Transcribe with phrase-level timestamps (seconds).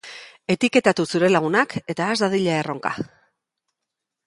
[0.53, 2.95] Etiketatu zure lagunak eta has dadila erronka!